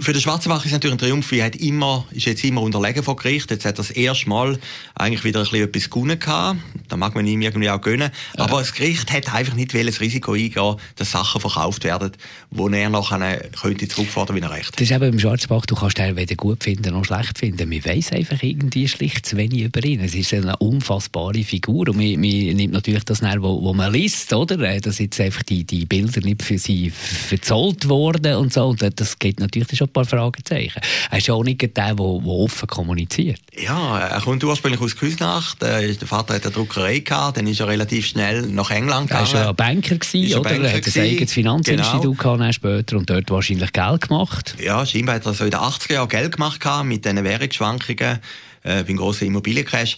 für 0.01 0.13
den 0.13 0.21
Schwarzenbach 0.21 0.65
ist 0.65 0.73
natürlich 0.73 0.95
ein 0.95 0.99
Triumph, 0.99 1.31
er 1.33 1.47
hat 1.47 1.57
immer, 1.57 2.07
ist 2.11 2.27
jetzt 2.27 2.43
immer 2.45 2.63
unterlegen 2.63 3.03
vor 3.03 3.17
Gericht. 3.17 3.51
Jetzt 3.51 3.65
hat 3.65 3.75
er 3.75 3.85
das 3.85 3.91
erste 3.91 4.29
Mal 4.29 4.59
eigentlich 4.95 5.25
wieder 5.25 5.41
ein 5.41 5.45
bisschen 5.45 5.69
etwas 5.69 5.91
gewonnen 5.91 6.19
gehabt. 6.19 6.59
Da 6.89 6.97
mag 6.97 7.15
man 7.15 7.27
ihm 7.27 7.43
irgendwie 7.43 7.71
auch 7.71 7.81
gönnen. 7.81 8.11
Ja. 8.37 8.45
Aber 8.45 8.59
das 8.59 8.73
Gericht 8.73 9.13
hat 9.13 9.33
einfach 9.33 9.55
nicht 9.55 9.75
das 9.75 10.01
Risiko 10.01 10.33
eingehen, 10.33 10.77
dass 10.97 11.11
Sachen 11.11 11.41
verkauft 11.41 11.85
werden, 11.85 12.13
wo 12.51 12.69
er 12.69 12.89
nachher 12.89 13.49
könnte 13.61 13.87
zurückfordern, 13.89 14.37
wie 14.37 14.41
er 14.41 14.51
recht 14.51 14.75
Das 14.75 14.83
ist 14.83 14.91
eben 14.91 15.11
beim 15.11 15.19
Schwarzenbach, 15.19 15.67
du 15.67 15.75
kannst 15.75 15.99
ihn 15.99 16.17
weder 16.17 16.35
gut 16.35 16.65
finden 16.65 16.95
noch 16.95 17.05
schlecht 17.05 17.39
finden. 17.39 17.69
Man 17.69 17.85
weiss 17.85 18.13
einfach 18.13 18.43
irgendwie 18.43 18.89
schlicht 18.89 19.27
zu 19.27 19.37
wenig 19.37 19.63
über 19.63 19.85
ihn. 19.85 20.01
Es 20.01 20.15
ist 20.15 20.33
eine 20.33 20.57
unfassbare 20.57 21.45
Figur 21.45 21.89
und 21.89 21.97
man, 21.97 22.13
man 22.13 22.57
nimmt 22.57 22.73
natürlich 22.73 23.05
das 23.05 23.23
näher, 23.23 23.43
wo, 23.43 23.63
wo 23.63 23.75
man 23.75 23.93
liest, 23.93 24.33
oder? 24.33 24.59
Äh, 24.61 24.81
dass 24.81 24.99
jetzt 24.99 25.21
einfach 25.21 25.43
die, 25.43 25.65
die 25.65 25.85
Bilder 25.85 26.21
nicht 26.21 26.43
für 26.43 26.59
sie 26.59 26.91
verzollt 26.91 27.89
wurden 27.89 28.37
und 28.37 28.53
so. 28.53 28.69
Und 28.69 28.83
das 28.83 29.19
geht 29.19 29.41
natürlich 29.41 29.69
schon 29.77 29.89
ein 29.89 29.93
paar 29.93 30.05
Fragezeichen. 30.05 30.81
Er 31.11 31.19
ist 31.19 31.27
ja 31.27 31.35
auch 31.35 31.45
nicht 31.45 31.61
der, 31.61 31.69
der, 31.69 32.01
offen 32.01 32.67
kommuniziert. 32.67 33.41
Ja, 33.57 33.99
er 33.99 34.21
kommt 34.21 34.43
ursprünglich 34.43 34.81
aus 34.81 34.97
Küsnacht. 34.97 35.63
Der 35.63 35.95
Vater 36.07 36.35
hat 36.35 36.45
eine 36.45 36.53
Druckerei 36.53 37.01
gehabt, 37.01 37.37
dann 37.37 37.47
ist 37.47 37.61
er 37.61 37.69
relativ 37.69 38.07
schnell 38.07 38.43
nach 38.43 38.71
England 38.71 39.09
gegangen. 39.09 39.29
Er 39.33 39.35
war 39.35 39.45
ja 39.47 39.53
Banker, 39.53 39.97
gewesen, 39.97 40.39
oder? 40.39 40.51
Banker 40.51 40.69
er 40.69 40.77
hat 40.77 40.97
ein 40.97 41.03
eigenes 41.03 41.33
Finanzinstitut 41.33 42.19
genau. 42.19 42.37
gehabt, 42.37 42.55
später 42.55 42.97
und 42.97 43.09
dort 43.09 43.31
wahrscheinlich 43.31 43.73
Geld 43.73 44.09
gemacht. 44.09 44.57
Ja, 44.63 44.85
scheinbar 44.85 45.17
hat 45.17 45.27
er 45.27 45.35
so 45.35 45.45
in 45.45 45.51
den 45.51 45.61
80er 45.61 45.93
Jahren 45.95 46.09
Geld 46.09 46.37
gemacht 46.37 46.61
mit 46.85 47.05
diesen 47.05 47.25
Währungsschwankungen 47.25 48.19
äh, 48.65 48.83
beim 48.83 48.97
grossen 48.97 49.29
Immobiliencrash. 49.29 49.97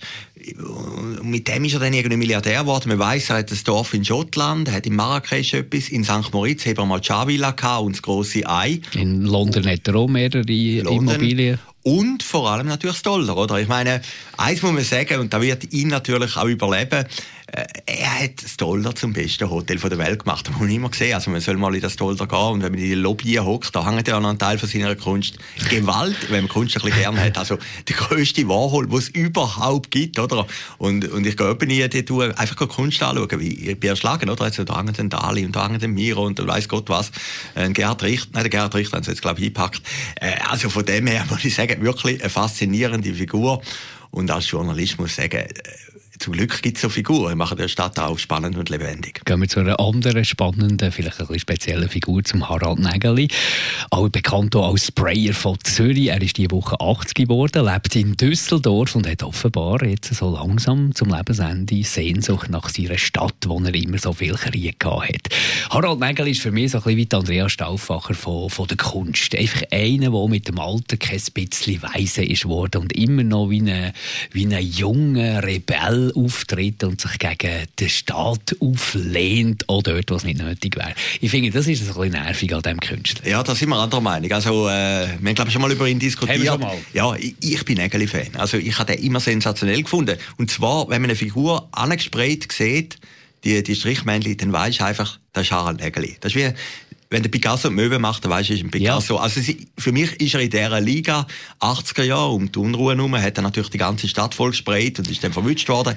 mit 1.22 1.48
dem 1.48 1.64
ist 1.64 1.74
er 1.74 1.80
dann 1.80 1.92
irgendwie 1.92 2.16
Milliardär 2.16 2.60
geworden. 2.60 2.88
Man 2.88 2.98
weiss, 2.98 3.30
er 3.30 3.38
hat 3.38 3.50
ein 3.50 3.58
Dorf 3.64 3.94
in 3.94 4.04
Schottland, 4.04 4.70
hat 4.70 4.86
in 4.86 4.94
Marrakesch 4.94 5.54
etwas, 5.54 5.88
in 5.88 6.04
St. 6.04 6.32
Moritz 6.32 6.66
hat 6.66 6.78
er 6.78 6.86
mal 6.86 7.00
Chavilla 7.00 7.54
und 7.78 7.96
das 7.96 8.02
grosse 8.02 8.46
Ei. 8.46 8.80
In 8.94 9.22
London 9.22 9.66
hat 9.66 9.88
er 9.88 9.94
auch 9.94 10.08
mehrere 10.08 10.42
London. 10.42 11.08
Immobilien. 11.08 11.58
Und 11.82 12.24
vor 12.24 12.50
allem 12.50 12.66
natürlich 12.66 12.96
das 12.96 13.02
Dollar, 13.02 13.36
oder? 13.36 13.60
Ich 13.60 13.68
meine, 13.68 14.02
eins 14.36 14.60
muss 14.60 14.72
man 14.72 14.82
sagen, 14.82 15.20
und 15.20 15.32
da 15.32 15.40
wird 15.40 15.72
ihn 15.72 15.86
natürlich 15.86 16.36
auch 16.36 16.46
überleben, 16.46 17.04
er 17.48 18.22
hat 18.22 18.42
das 18.42 18.56
Dollar 18.56 18.94
zum 18.96 19.12
besten 19.12 19.48
Hotel 19.48 19.78
der 19.78 19.98
Welt 19.98 20.24
gemacht. 20.24 20.48
Das 20.48 20.54
habe 20.56 20.68
ich 20.68 20.74
immer 20.74 20.90
gesehen. 20.90 21.14
Also 21.14 21.30
man 21.30 21.40
soll 21.40 21.56
mal 21.56 21.74
in 21.74 21.80
das 21.80 21.94
Dollar 21.94 22.26
gehen 22.26 22.38
und 22.38 22.62
wenn 22.62 22.72
man 22.72 22.80
in 22.80 22.88
die 22.88 22.94
Lobby 22.94 23.34
hockt, 23.34 23.74
da 23.74 23.88
hängt 23.88 24.08
ja 24.08 24.18
noch 24.18 24.30
ein 24.30 24.38
Teil 24.38 24.58
von 24.58 24.68
seiner 24.68 24.96
Kunst. 24.96 25.38
Gewalt, 25.70 26.30
wenn 26.30 26.44
man 26.44 26.48
Kunst 26.48 26.76
ein 26.76 26.82
bisschen 26.82 26.98
gern 26.98 27.20
hat. 27.20 27.38
Also 27.38 27.58
der 27.86 27.96
grösste 27.96 28.48
Warhol, 28.48 28.88
den 28.88 28.98
es 28.98 29.08
überhaupt 29.10 29.92
gibt, 29.92 30.18
oder? 30.18 30.46
Und, 30.78 31.08
und 31.08 31.24
ich 31.24 31.36
gehe 31.36 31.50
eben 31.50 31.68
nie 31.68 31.88
dort 31.88 32.38
einfach 32.38 32.68
Kunst 32.68 33.00
anschauen, 33.02 33.40
wie 33.40 33.70
ich 33.70 33.78
bin 33.78 33.90
erschlagen, 33.90 34.28
oder? 34.28 34.44
Also 34.44 34.64
da 34.64 34.78
hängt 34.78 34.98
ein 34.98 35.08
Dali 35.08 35.44
und 35.44 35.54
da 35.54 35.68
hängt 35.68 35.84
ein 35.84 35.92
Miro 35.92 36.26
und 36.26 36.44
weiß 36.44 36.68
Gott 36.68 36.88
was. 36.88 37.12
Ein 37.54 37.74
Gerhard 37.74 38.02
Richter, 38.02 38.30
nein, 38.32 38.42
der 38.42 38.50
Gerhard 38.50 38.74
Richter 38.74 38.96
haben 38.96 39.04
sie 39.04 39.12
jetzt, 39.12 39.22
glaube 39.22 39.38
ich, 39.38 39.46
eingepackt. 39.46 39.82
Äh, 40.20 40.32
also 40.48 40.68
von 40.68 40.84
dem 40.84 41.06
her 41.06 41.24
muss 41.30 41.44
ich 41.44 41.54
sagen, 41.54 41.80
wirklich 41.82 42.20
eine 42.20 42.30
faszinierende 42.30 43.14
Figur. 43.14 43.62
Und 44.10 44.30
als 44.30 44.50
Journalist 44.50 44.98
muss 44.98 45.10
ich 45.10 45.16
sagen, 45.16 45.36
äh, 45.36 45.52
zum 46.18 46.32
Glück 46.32 46.62
gibt 46.62 46.76
es 46.76 46.82
so 46.82 46.88
Figuren, 46.88 47.30
die 47.30 47.36
machen 47.36 47.58
die 47.58 47.68
Stadt 47.68 47.98
auch 47.98 48.18
spannend 48.18 48.56
und 48.56 48.68
lebendig. 48.68 49.24
Gehen 49.24 49.40
wir 49.40 49.48
zu 49.48 49.60
einer 49.60 49.78
anderen 49.78 50.24
spannenden, 50.24 50.90
vielleicht 50.92 51.20
ein 51.20 51.26
bisschen 51.26 51.40
speziellen 51.40 51.88
Figur, 51.88 52.24
zum 52.24 52.48
Harald 52.48 52.78
Nägeli. 52.78 53.28
Auch 53.90 54.08
bekannt 54.08 54.56
als 54.56 54.86
Sprayer 54.86 55.34
von 55.34 55.58
Zürich. 55.62 56.08
Er 56.08 56.20
ist 56.20 56.36
diese 56.36 56.50
Woche 56.50 56.80
80 56.80 57.14
geworden, 57.14 57.64
lebt 57.64 57.94
in 57.96 58.16
Düsseldorf 58.16 58.94
und 58.94 59.06
hat 59.06 59.22
offenbar 59.22 59.84
jetzt 59.84 60.14
so 60.14 60.30
langsam 60.30 60.94
zum 60.94 61.14
Lebensende 61.14 61.82
Sehnsucht 61.82 62.50
nach 62.50 62.68
seiner 62.68 62.98
Stadt, 62.98 63.36
wo 63.46 63.60
er 63.60 63.74
immer 63.74 63.98
so 63.98 64.12
viel 64.12 64.34
Krieg 64.34 64.84
hat. 64.84 65.28
Harald 65.70 66.00
Nägeli 66.00 66.32
ist 66.32 66.42
für 66.42 66.50
mich 66.50 66.72
so 66.72 66.78
ein 66.78 66.84
bisschen 66.84 66.98
wie 66.98 67.16
Andreas 67.16 67.52
Stauffacher 67.52 68.14
von, 68.14 68.50
von 68.50 68.66
der 68.66 68.76
Kunst. 68.76 69.34
Einfach 69.36 69.62
einer, 69.70 70.10
der 70.10 70.28
mit 70.28 70.48
dem 70.48 70.58
Alter 70.58 70.96
kein 70.96 71.20
bisschen 71.34 71.82
weise 71.82 72.24
ist 72.24 72.46
worden 72.46 72.82
und 72.82 72.92
immer 72.94 73.22
noch 73.22 73.50
wie 73.50 73.60
ein 73.60 73.92
wie 74.32 74.46
eine 74.46 74.60
junger 74.60 75.42
Rebell 75.42 76.05
auftritt 76.14 76.84
und 76.84 77.00
sich 77.00 77.18
gegen 77.18 77.66
den 77.78 77.88
Staat 77.88 78.56
auflehnt, 78.60 79.68
auch 79.68 79.82
dort, 79.82 80.10
wo 80.10 80.14
es 80.16 80.24
nicht 80.24 80.38
nötig 80.38 80.76
wäre. 80.76 80.94
Ich 81.20 81.30
finde, 81.30 81.50
das 81.50 81.66
ist 81.66 81.82
ein 81.82 81.86
bisschen 81.86 82.10
nervig 82.10 82.54
an 82.54 82.62
diesem 82.62 82.80
Künstler. 82.80 83.28
Ja, 83.28 83.42
da 83.42 83.54
sind 83.54 83.68
wir 83.68 83.76
anderer 83.76 84.00
Meinung. 84.00 84.30
Also, 84.32 84.68
äh, 84.68 84.70
wir 84.70 85.08
haben, 85.08 85.34
glaube 85.34 85.48
ich, 85.48 85.52
schon 85.52 85.62
mal 85.62 85.72
über 85.72 85.88
ihn 85.88 85.98
diskutiert. 85.98 86.48
Haben 86.48 86.62
wir 86.62 86.78
Ja, 86.92 87.14
ich, 87.16 87.34
ich 87.40 87.64
bin 87.64 87.76
Nägeli-Fan. 87.78 88.36
Also, 88.36 88.56
ich 88.56 88.78
habe 88.78 88.94
den 88.94 89.04
immer 89.04 89.20
sensationell 89.20 89.82
gefunden. 89.82 90.18
Und 90.36 90.50
zwar, 90.50 90.88
wenn 90.88 91.02
man 91.02 91.10
eine 91.10 91.16
Figur 91.16 91.68
angesprayt 91.72 92.52
sieht, 92.52 92.96
die, 93.44 93.62
die 93.62 93.76
Strichmännchen, 93.76 94.36
dann 94.36 94.52
weisst 94.52 94.80
du 94.80 94.84
einfach, 94.84 95.18
das 95.32 95.44
ist 95.44 95.52
Harald 95.52 95.80
Nägeli. 95.80 96.16
Das 96.20 96.34
ist 96.34 96.36
wie, 96.36 96.52
wenn 97.10 97.22
der 97.22 97.30
Picasso 97.30 97.70
Möwe 97.70 97.98
macht, 97.98 98.24
dann 98.24 98.32
weisst 98.32 98.50
du, 98.50 98.54
ist 98.54 98.64
ein 98.64 98.70
Picasso. 98.70 99.14
Ja. 99.16 99.20
Also 99.20 99.40
für 99.78 99.92
mich 99.92 100.20
ist 100.20 100.34
er 100.34 100.40
in 100.40 100.50
dieser 100.50 100.80
Liga 100.80 101.26
80er 101.60 102.02
Jahre 102.02 102.30
um 102.30 102.50
die 102.50 102.58
Unruhe 102.58 102.96
herum, 102.96 103.16
hat 103.16 103.38
er 103.38 103.42
natürlich 103.42 103.70
die 103.70 103.78
ganze 103.78 104.08
Stadt 104.08 104.34
voll 104.34 104.50
gesprayt 104.50 104.98
und 104.98 105.10
ist 105.10 105.22
dann 105.22 105.32
verwünscht 105.32 105.68
worden. 105.68 105.96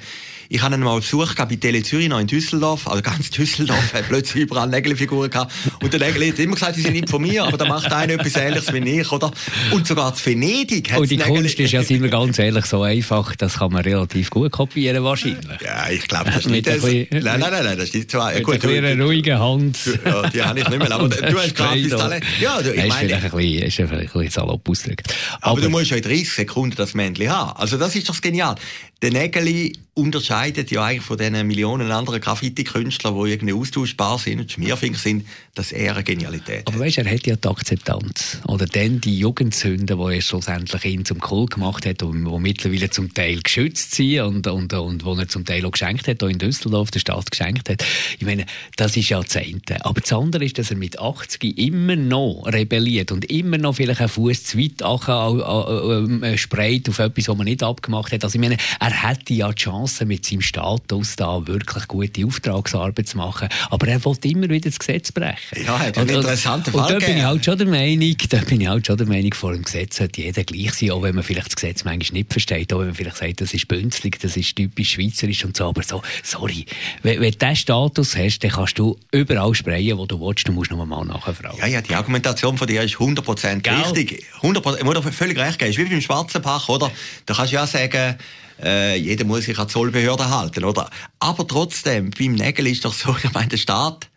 Ich 0.51 0.63
habe 0.63 0.74
ihn 0.74 0.82
mal 0.82 1.00
besucht 1.00 1.38
bei 1.38 1.56
Tele 1.58 1.84
Zürich 1.84 2.10
noch 2.10 2.20
in 2.20 2.25
Düsseldorf. 2.25 2.88
Also 2.88 3.03
ganz 3.03 3.29
Düsseldorf 3.29 3.94
hat 3.94 4.08
plötzlich 4.08 4.46
überall 4.46 4.68
Nägelfiguren 4.68 5.29
gehabt. 5.29 5.53
Und 5.79 5.94
der 5.94 6.00
Nägel 6.00 6.27
hat 6.27 6.39
immer 6.39 6.56
gesagt, 6.56 6.75
die 6.75 6.82
sind 6.82 6.94
nicht 6.94 7.08
von 7.08 7.22
mir, 7.22 7.44
aber 7.44 7.56
da 7.56 7.65
macht 7.65 7.94
einer 7.94 8.13
etwas 8.13 8.36
Ähnliches 8.36 8.74
wie 8.74 9.00
ich, 9.00 9.12
oder? 9.12 9.32
Und 9.70 9.86
sogar 9.86 10.15
zu 10.15 10.25
Venedig 10.25 10.91
hat 10.91 11.01
Und 11.01 11.12
die 11.12 11.18
Kunst 11.18 11.60
ist 11.60 11.72
ja, 11.72 11.84
sind 11.84 12.01
wir 12.01 12.10
ganz 12.10 12.39
ehrlich, 12.39 12.65
so 12.65 12.82
einfach, 12.82 13.36
das 13.36 13.60
kann 13.60 13.72
man 13.72 13.84
relativ 13.84 14.32
gut 14.32 14.51
kopieren 14.51 15.03
wahrscheinlich. 15.03 15.62
Ja, 15.63 15.88
ich 15.91 16.08
glaube, 16.08 16.32
das 16.32 16.38
ist 16.38 16.50
nicht 16.50 16.65
das. 16.65 16.82
Nein, 16.82 17.08
nein, 17.12 17.39
nein, 17.39 17.51
nein, 17.51 17.77
das 17.77 17.86
ist 17.86 17.94
nicht 17.94 18.10
so. 18.10 18.20
Mit 18.24 18.44
gut, 18.44 18.65
einer 18.65 19.06
ruhigen 19.06 19.38
Hand. 19.38 19.77
Ja, 20.03 20.29
die 20.29 20.41
habe 20.41 20.62
ich 20.62 20.68
nicht 20.68 20.79
mehr, 20.79 20.91
aber 20.91 21.10
du 21.10 21.38
hast 21.38 21.56
gratis 21.56 21.89
Talent. 21.89 22.25
Ja, 22.41 22.60
du, 22.60 22.72
ich 22.74 22.88
meine... 22.88 22.88
Ist 22.88 22.96
vielleicht 22.96 23.24
ein 23.24 23.32
bisschen, 23.32 23.63
ist 23.68 23.75
vielleicht 23.75 23.91
ein 23.91 24.08
bisschen 24.08 24.29
salopp 24.32 24.68
ausgedrückt. 24.68 25.13
Aber, 25.41 25.51
aber, 25.51 25.62
du 25.62 25.70
musst 25.70 25.91
ja 25.91 25.98
in 25.98 26.03
30 26.03 26.27
Sekunden 26.27 26.75
das 26.75 26.96
Männchen 26.96 27.29
haben. 27.29 27.56
Also 27.56 27.77
das 27.77 27.96
ist 27.96 28.10
doch 28.10 28.20
genial. 28.20 28.56
Der 29.01 29.12
Nägeli 29.12 29.74
unterscheidet 30.00 30.72
ja 30.72 30.84
eigentlich 30.84 31.06
von 31.06 31.18
den 31.18 31.46
Millionen 31.46 31.91
anderen 31.91 32.22
Graffiti-Künstlern, 32.22 33.22
die 33.22 33.32
irgendwie 33.32 33.53
austauschbar 33.53 34.18
sind 34.18 34.39
und 34.39 34.51
schmierfink 34.51 34.98
sind, 34.98 35.25
dass 35.56 35.72
er 35.72 35.96
eine 35.96 36.03
Genialität 36.03 36.68
Aber 36.68 36.79
weißt, 36.79 37.00
er 37.00 37.12
hat 37.12 37.27
ja 37.27 37.36
die 37.36 37.48
Akzeptanz. 37.48 38.39
Oder 38.48 38.65
dann 38.65 39.01
die 39.01 39.20
Jugendsünden, 39.20 39.98
die 39.98 40.15
er 40.15 40.22
schlussendlich 40.22 40.86
ihn 40.86 41.06
zum 41.06 41.20
Kult 41.20 41.51
gemacht 41.51 41.86
hat 41.86 42.01
und 42.03 42.25
die 42.25 42.39
mittlerweile 42.39 42.89
zum 42.89 43.13
Teil 43.13 43.41
geschützt 43.41 43.96
sind 43.96 44.22
und, 44.22 44.48
und, 44.48 44.74
und 44.74 45.06
wo 45.06 45.15
er 45.15 45.27
zum 45.27 45.46
Teil 45.46 45.65
auch 45.65 45.72
geschenkt 45.72 46.08
hat, 46.08 46.24
auch 46.24 46.29
in 46.29 46.39
Düsseldorf 46.39 46.91
der 46.91 47.00
Stadt 47.00 47.29
geschenkt 47.29 47.70
hat. 47.70 47.84
Ich 48.18 48.25
meine, 48.25 48.46
das 48.77 48.96
ist 48.96 49.10
ja 49.10 49.18
Jahrzehnte. 49.20 49.84
Aber 49.86 50.00
das 50.00 50.13
andere 50.13 50.46
ist, 50.46 50.58
dass 50.58 50.72
er 50.72 50.77
mit 50.77 51.00
80 51.00 51.58
immer 51.58 51.96
noch 51.96 52.44
rebelliert 52.46 53.12
und 53.12 53.25
immer 53.25 53.58
noch 53.58 53.75
vielleicht 53.75 54.00
einen 54.00 54.10
Fuß 54.10 54.44
zu 54.46 54.58
weit 54.58 54.82
äh, 54.82 56.38
spreit 56.38 56.88
auf 56.89 57.00
etwas, 57.00 57.27
was 57.27 57.38
man 57.38 57.46
nicht 57.46 57.63
abgemacht 57.63 58.13
hat. 58.13 58.24
Also 58.24 58.36
ich 58.36 58.41
meine, 58.41 58.58
er 58.89 59.10
hätte 59.10 59.34
ja 59.34 59.51
die 59.51 59.62
Chance, 59.62 60.05
mit 60.05 60.25
seinem 60.25 60.41
Status 60.41 61.15
da 61.15 61.46
wirklich 61.46 61.88
gute 61.88 62.25
Auftragsarbeit 62.25 63.08
zu 63.08 63.17
machen. 63.17 63.50
Aber 63.69 63.88
er 63.88 64.03
wollte 64.03 64.27
immer 64.27 64.50
wieder 64.50 64.69
das 64.69 64.79
Gesetz 64.79 65.12
brechen. 65.12 65.63
Ja, 65.65 65.77
hat 65.77 65.98
einen 65.98 66.10
interessanten 66.10 66.72
Fall 66.72 66.93
Und 66.93 67.01
da 67.01 67.05
bin 67.05 67.17
ich 67.17 67.24
halt 67.24 67.46
schon 67.46 67.58
der 67.58 67.67
Meinung, 67.67 68.15
da 68.29 68.38
bin 68.38 68.62
ich 68.62 68.67
halt 68.67 68.88
schon 68.88 68.98
der 68.98 69.08
Meinung, 69.08 69.34
vor 69.34 69.53
dem 69.53 69.63
Gesetz 69.63 69.98
sollte 69.98 70.22
jeder 70.22 70.43
gleich 70.43 70.74
sein, 70.74 70.91
auch 70.91 71.03
wenn 71.03 71.15
man 71.15 71.24
vielleicht 71.24 71.48
das 71.48 71.55
Gesetz 71.55 71.84
manchmal 71.84 72.19
nicht 72.19 72.31
versteht, 72.31 72.74
auch 72.74 72.79
wenn 72.79 72.88
man 72.88 72.96
vielleicht 72.96 73.17
sagt, 73.17 73.41
das 73.41 73.53
ist 73.53 73.67
bünzlig, 73.67 74.19
das 74.19 74.36
ist 74.36 74.55
typisch 74.55 74.93
schweizerisch 74.93 75.46
und 75.46 75.55
so. 75.55 75.67
Aber 75.67 75.84
so, 75.84 76.01
sorry, 76.24 76.65
wenn, 77.03 77.22
wenn 77.22 77.31
du 77.31 77.38
diesen 77.38 77.55
Status 77.55 78.15
hast, 78.17 78.39
dann 78.39 78.51
kannst 78.51 78.79
du 78.79 78.98
überall 79.12 79.53
sprayen, 79.53 79.98
wo 79.98 80.05
du 80.05 80.19
willst, 80.19 80.48
du 80.48 80.51
musst 80.51 80.72
nur 80.72 80.86
mal 80.86 81.05
nachfragen. 81.05 81.58
Ja, 81.60 81.67
ja, 81.67 81.81
die 81.81 81.93
Argumentation 81.93 82.58
von 82.58 82.67
dir 82.67 82.81
ist 82.84 82.96
100% 82.96 83.86
richtig. 83.86 84.25
100%, 84.41 84.77
ich 84.77 84.84
muss 84.84 84.93
dir 84.96 85.12
völlig 85.12 85.38
recht 85.38 85.60
geben. 85.60 85.72
Es 85.72 85.77
ist 85.77 85.86
wie 85.86 85.89
beim 85.89 86.01
Schwarzen 86.01 86.41
Pach, 86.41 86.69
oder? 86.69 86.91
Da 87.25 87.34
kannst 87.34 87.51
du 87.51 87.55
ja 87.55 87.67
sagen, 87.67 88.15
äh, 88.63 88.96
jeder 88.96 89.25
muss 89.25 89.46
sich 89.46 89.58
an 89.58 89.68
die 89.68 89.74
Zollbehörde 89.74 90.30
halten, 90.30 90.63
oder? 90.63 90.89
Aber 91.20 91.48
trotzdem, 91.48 92.12
beim 92.12 92.34
Nägel 92.34 92.68
ist 92.68 92.86
doch 92.86 92.94
so, 92.94 93.16
ich 93.24 93.34
meine, 93.34 93.50
der 93.50 93.58
Staat 93.58 94.10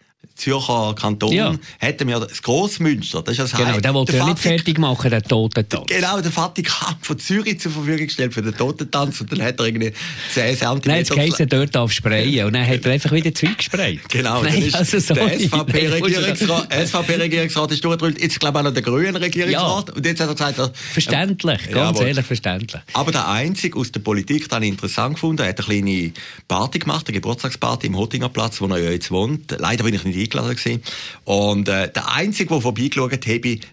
Zürcher 0.42 0.94
Kanton 0.98 1.32
ja. 1.32 1.54
hätten 1.78 2.08
wir 2.08 2.18
das 2.18 2.42
Grossmünster. 2.42 3.22
Das 3.22 3.38
ist 3.38 3.52
das 3.52 3.52
genau, 3.52 3.78
der 3.78 3.94
wollte 3.94 4.16
ja 4.16 4.26
nicht 4.26 4.38
fertig 4.38 4.78
machen, 4.78 5.10
der 5.10 5.22
Totentanz. 5.22 5.86
Genau, 5.86 6.20
der 6.20 6.32
Vatikan 6.32 6.96
von 7.00 7.18
Zürich 7.18 7.60
zur 7.60 7.70
Verfügung 7.70 8.06
gestellt 8.06 8.34
für 8.34 8.42
den 8.42 8.56
Totentanz 8.56 9.20
und 9.20 9.30
dann 9.30 9.42
hat 9.42 9.60
er 9.60 9.66
irgendwie 9.66 9.92
10 10.32 10.56
cm... 10.56 10.80
Nein, 10.84 10.98
jetzt 10.98 11.16
heisst 11.16 11.40
er 11.40 11.46
dort 11.46 11.76
auf 11.76 11.92
sprayen 11.92 12.46
und 12.46 12.54
dann 12.54 12.66
hat 12.66 12.84
er 12.84 12.92
einfach 12.92 13.12
wieder 13.12 13.32
Zeug 13.34 13.56
gesprayt. 13.56 14.00
Genau, 14.08 14.42
Nein, 14.42 14.62
ist 14.62 14.74
also 14.74 14.98
so 14.98 15.14
der 15.14 15.38
SVP-Regierungsrat 15.38 16.72
SVP 16.86 17.72
ist 17.72 17.84
durchgedrückt, 17.84 18.20
jetzt 18.20 18.38
glaube 18.40 18.58
ich 18.58 18.60
auch 18.60 18.64
noch 18.64 18.74
der 18.74 18.82
grüne 18.82 19.20
Regierungsrat 19.20 19.88
ja. 19.88 19.94
und 19.94 20.04
jetzt 20.06 20.20
hat 20.20 20.28
er 20.28 20.34
gesagt... 20.34 20.58
Er, 20.58 20.72
verständlich, 20.74 21.70
ganz 21.70 21.98
ja, 21.98 22.06
ehrlich 22.06 22.26
verständlich. 22.26 22.82
Aber 22.92 23.12
der 23.12 23.28
Einzige 23.28 23.78
aus 23.78 23.92
der 23.92 24.00
Politik, 24.00 24.48
den 24.48 24.62
ich 24.64 24.68
interessant 24.70 25.14
gefunden, 25.14 25.42
er 25.42 25.48
hat 25.48 25.58
eine 25.58 25.66
kleine 25.66 26.12
Party 26.48 26.78
gemacht, 26.78 27.06
eine 27.06 27.14
Geburtstagsparty 27.14 27.86
im 27.86 27.96
Hottingerplatz, 27.96 28.60
wo 28.60 28.66
er 28.66 28.78
ja 28.78 28.90
jetzt 28.90 29.10
wohnt. 29.10 29.54
Leider 29.58 29.84
bin 29.84 29.94
ich 29.94 30.04
nicht 30.04 30.12
eingeladen 30.14 30.57
gewesen. 30.57 30.83
Und 31.25 31.69
äh, 31.69 31.90
der 31.92 32.12
Einzige, 32.12 32.50
der 32.50 32.61
vorbeigeschaut 32.61 33.12
hat, 33.12 33.25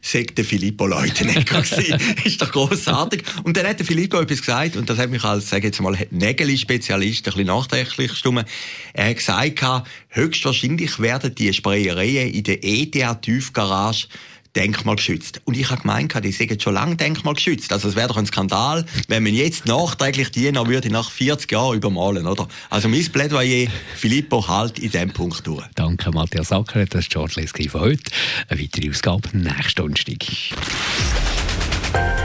sei 0.01 0.23
der 0.23 0.45
Filippo 0.45 0.87
Leutenegger 0.87 1.63
ist 2.23 2.41
doch 2.41 2.51
grossartig. 2.51 3.23
Und 3.43 3.57
dann 3.57 3.67
hat 3.67 3.79
der 3.79 3.85
Filippo 3.85 4.19
etwas 4.19 4.39
gesagt, 4.39 4.75
und 4.75 4.89
das 4.89 4.97
hat 4.97 5.09
mich 5.09 5.23
als, 5.23 5.49
sage 5.49 5.67
jetzt 5.67 5.81
mal, 5.81 5.97
Nägeli-Spezialist 6.11 7.27
ein 7.27 7.31
bisschen 7.31 7.47
nachträglich 7.47 8.11
gestimmt. 8.11 8.45
Er 8.93 9.09
hat 9.09 9.17
gesagt, 9.17 9.63
höchstwahrscheinlich 10.09 10.99
werden 10.99 11.33
die 11.35 11.53
Sprayereien 11.53 12.31
in 12.31 12.43
der 12.43 12.63
EDA-Tiefgarage 12.63 14.07
denkmalgeschützt. 14.59 15.41
Und 15.45 15.57
ich 15.57 15.71
habe 15.71 15.81
gemeint, 15.81 16.13
die 16.23 16.31
sind 16.31 16.61
schon 16.61 16.73
lange 16.73 16.97
denkmalgeschützt. 16.97 17.71
Also 17.71 17.87
es 17.87 17.95
wäre 17.95 18.09
doch 18.09 18.17
ein 18.17 18.25
Skandal, 18.25 18.85
wenn 19.07 19.23
man 19.23 19.33
jetzt 19.33 19.65
nachträglich 19.65 20.31
die 20.31 20.51
noch 20.51 20.67
würde 20.67 20.89
nach 20.89 21.09
40 21.09 21.51
Jahren 21.51 21.77
übermalen, 21.77 22.27
oder? 22.27 22.47
Also 22.69 22.89
mein 22.89 23.05
Plädoyer, 23.05 23.69
Filippo, 23.95 24.47
halt 24.47 24.77
in 24.77 24.91
diesem 24.91 25.11
Punkt 25.11 25.47
durch. 25.47 25.65
Danke, 25.75 26.11
Matthias 26.11 26.51
Acker. 26.51 26.85
Das 26.85 27.01
ist 27.05 27.09
George 27.09 27.33
Lesky 27.37 27.69
von 27.69 27.81
heute. 27.81 28.11
Eine 28.49 28.61
weitere 28.61 28.89
Ausgabe 28.89 29.29
nächsten 29.33 29.75
Donnerstag. 29.75 30.25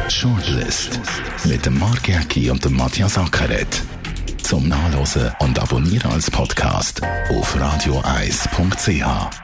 Shortlist 0.08 1.00
mit 1.44 1.64
dem 1.64 1.78
Mark 1.78 2.08
Jäcki 2.08 2.50
und 2.50 2.64
dem 2.64 2.74
Matthias 2.74 3.16
Ackeret. 3.16 3.82
Zum 4.42 4.68
Nachlesen 4.68 5.32
und 5.38 5.58
Abonnieren 5.58 6.10
als 6.10 6.30
Podcast 6.30 7.00
auf 7.30 7.58
radioeis.ch. 7.58 9.43